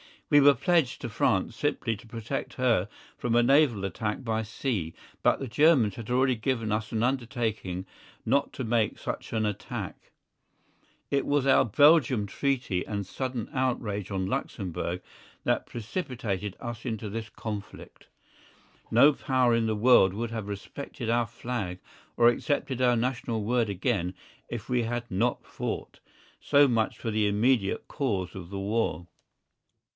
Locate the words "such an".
8.97-9.45